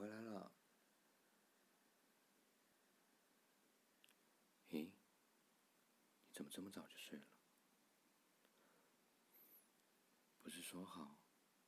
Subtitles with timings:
[0.00, 0.50] 回来了。
[4.70, 7.26] 咦，你怎么这么早就睡了？
[10.42, 11.18] 不是说好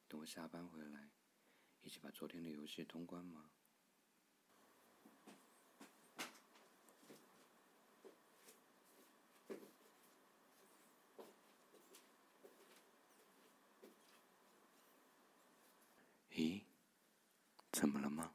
[0.09, 1.11] 等我下班回来，
[1.83, 3.51] 一起把昨天的游戏通关吗？
[16.31, 16.65] 咦，
[17.73, 18.35] 怎么了吗？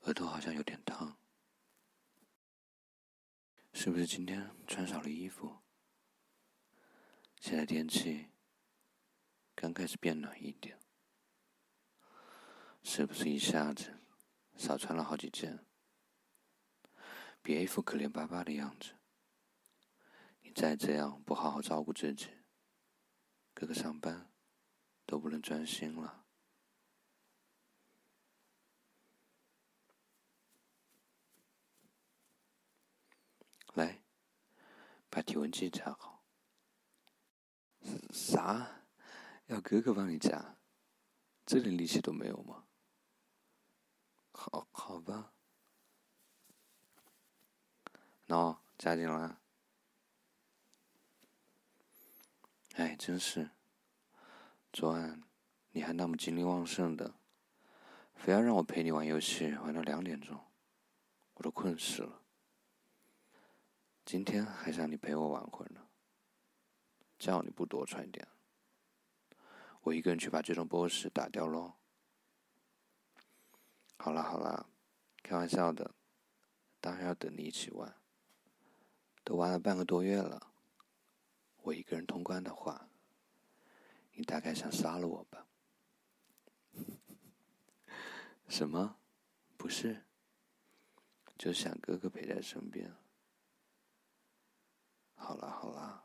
[0.00, 1.18] 额头好像有点烫，
[3.74, 5.58] 是不是今天穿少了衣服？
[7.38, 8.30] 现在天气
[9.54, 10.80] 刚开始变暖一点，
[12.82, 13.98] 是不是一下子
[14.56, 15.66] 少穿了好几件？
[17.42, 18.94] 别一副可怜巴巴的样子，
[20.40, 22.30] 你再这样不好好照顾自己。
[23.52, 24.30] 哥哥上班
[25.10, 26.24] 都不能专心了。
[33.74, 34.00] 来，
[35.10, 36.22] 把体温计扎好。
[38.12, 38.84] 啥？
[39.46, 40.56] 要哥哥帮你扎？
[41.44, 42.68] 这点力气都没有吗？
[44.30, 45.32] 好，好吧。
[48.28, 49.40] 喏，扎紧了。
[52.74, 53.50] 哎，真是！
[54.72, 55.20] 昨晚
[55.72, 57.14] 你还那么精力旺盛的，
[58.14, 60.38] 非要让我陪你玩游戏玩到两点钟，
[61.34, 62.22] 我都困死了。
[64.04, 65.88] 今天还想你陪我玩会儿呢，
[67.18, 68.28] 叫你不多穿点，
[69.82, 71.74] 我一个人去把这种 BOSS 打掉喽。
[73.96, 74.66] 好啦好啦，
[75.20, 75.94] 开玩笑的，
[76.80, 77.96] 当然要等你一起玩，
[79.24, 80.52] 都玩了半个多月了。
[81.62, 82.88] 我一个人通关的话，
[84.20, 85.46] 你大概想杀了我吧？
[88.48, 89.00] 什么？
[89.56, 90.04] 不是，
[91.38, 92.94] 就想哥哥陪在身边。
[95.14, 96.04] 好啦好啦，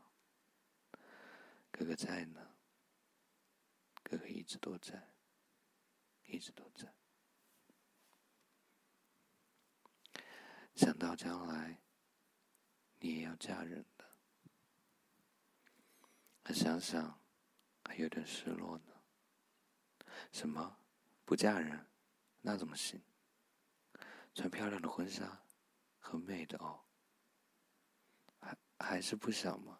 [1.69, 2.55] 哥哥在呢，
[4.01, 5.09] 哥哥一直都在，
[6.27, 6.93] 一直都在。
[10.73, 11.81] 想到将来，
[12.99, 14.05] 你也要嫁人的。
[16.43, 17.19] 可想想，
[17.85, 18.93] 还有点失落呢。
[20.31, 20.77] 什么？
[21.23, 21.85] 不嫁人？
[22.41, 23.01] 那怎么行？
[24.33, 25.41] 穿漂亮的婚纱，
[25.99, 26.81] 很美的哦。
[28.39, 29.79] 还还是不想吗？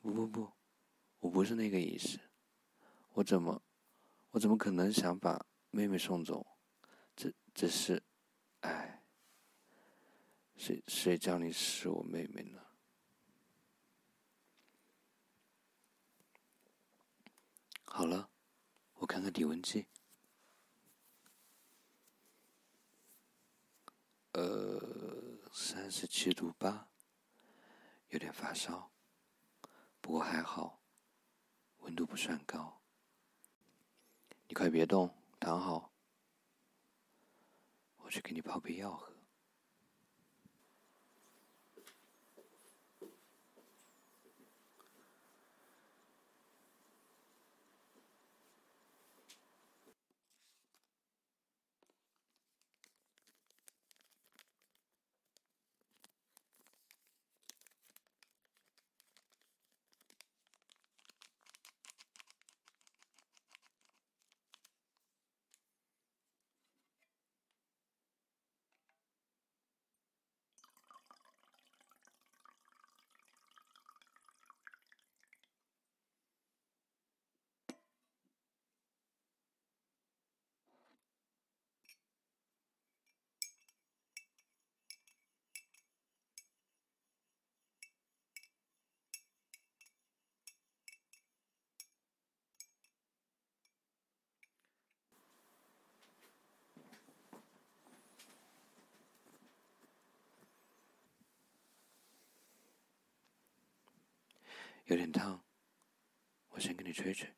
[0.00, 0.52] 不不不，
[1.18, 2.18] 我不是那个意思。
[3.14, 3.60] 我怎么，
[4.30, 6.46] 我怎么可能想把妹妹送走？
[7.16, 8.02] 这这是，
[8.60, 9.02] 哎，
[10.56, 12.64] 谁谁叫你是我妹妹呢？
[17.98, 18.30] 好了，
[18.94, 19.88] 我看看体温计。
[24.34, 26.88] 呃，三十七度八，
[28.10, 28.92] 有点发烧，
[30.00, 30.80] 不过还好，
[31.78, 32.80] 温度不算高。
[34.46, 35.92] 你快别动，躺好，
[37.96, 39.17] 我去给你泡杯药喝。
[104.88, 105.44] 有点烫，
[106.48, 107.34] 我先给你吹吹。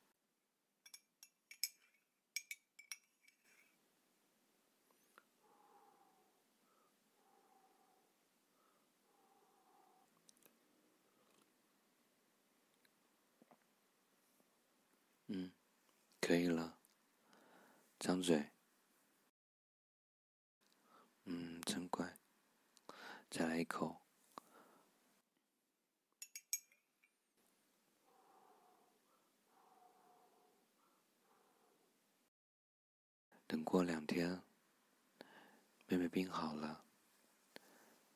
[15.27, 15.53] 嗯，
[16.21, 16.79] 可以了。
[17.99, 18.51] 张嘴。
[21.25, 22.17] 嗯，真乖。
[23.29, 24.00] 再来一口。
[33.51, 34.45] 等过两天，
[35.89, 36.85] 妹妹病好了，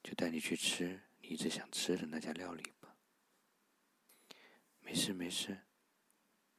[0.00, 2.94] 就带你去吃你一直想吃的那家料理吧。
[4.78, 5.62] 没事没事，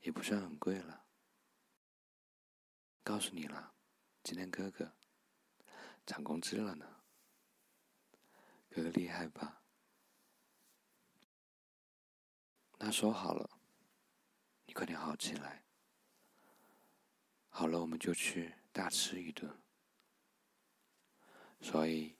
[0.01, 1.05] 也不算很贵了。
[3.01, 3.73] 告诉你了，
[4.21, 4.91] 今天哥哥
[6.05, 6.97] 涨工资了呢。
[8.69, 9.61] 哥哥厉害吧？
[12.79, 13.49] 那说好了，
[14.65, 15.63] 你快点好起来。
[17.47, 19.63] 好了，我们就去大吃一顿。
[21.61, 22.17] 所以，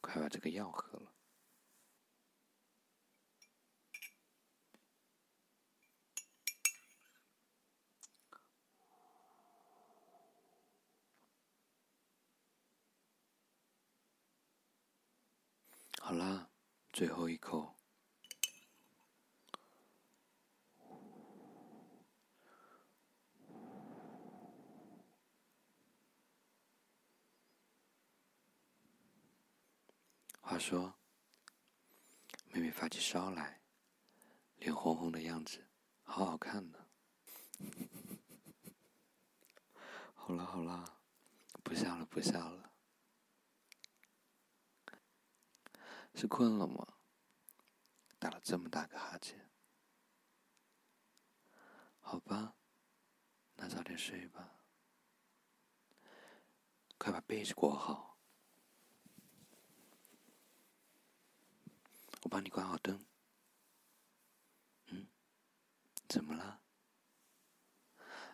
[0.00, 1.12] 快把这个药喝了。
[16.00, 16.48] 好啦，
[16.92, 17.77] 最后一口。
[30.48, 30.94] 话说，
[32.46, 33.60] 妹妹发起烧来，
[34.56, 35.68] 脸红红的样子，
[36.02, 36.86] 好好看呢。
[40.16, 41.02] 好了好了，
[41.62, 42.72] 不笑了不笑了，
[46.14, 46.94] 是困了吗？
[48.18, 49.50] 打了这么大个哈欠。
[52.00, 52.54] 好吧，
[53.56, 54.54] 那早点睡吧，
[56.96, 58.07] 快把被子裹好。
[62.22, 63.06] 我帮你关好灯。
[64.86, 65.08] 嗯，
[66.08, 66.62] 怎么了？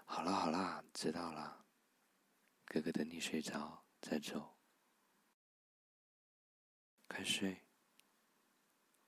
[0.04, 1.66] 好了好了，知道了。
[2.64, 4.56] 哥哥等你睡着再走。
[7.08, 7.66] 快睡，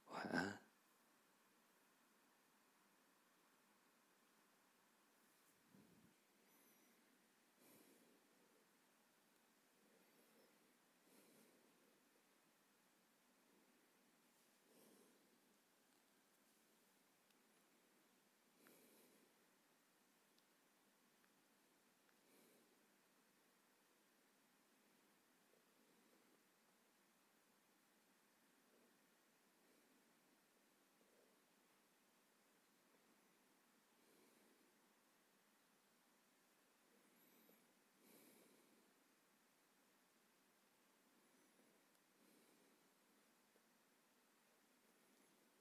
[0.06, 0.65] 晚安。